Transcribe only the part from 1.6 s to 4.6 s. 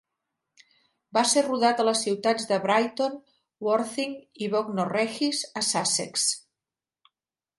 a les ciutats de Brighton, Worthing i